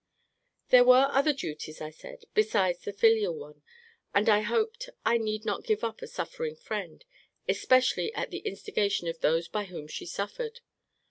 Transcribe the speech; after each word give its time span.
There 0.69 0.83
were 0.83 1.09
other 1.11 1.31
duties, 1.31 1.79
I 1.79 1.91
said, 1.91 2.23
besides 2.33 2.79
the 2.79 2.91
filial 2.91 3.35
one; 3.35 3.61
and 4.15 4.27
I 4.29 4.39
hoped 4.41 4.89
I 5.05 5.19
need 5.19 5.45
not 5.45 5.63
give 5.63 5.83
up 5.83 6.01
a 6.01 6.07
suffering 6.07 6.55
friend, 6.55 7.05
especially 7.47 8.11
at 8.15 8.31
the 8.31 8.39
instigation 8.39 9.07
of 9.07 9.19
those 9.19 9.47
by 9.47 9.65
whom 9.65 9.87
she 9.87 10.07
suffered. 10.07 10.61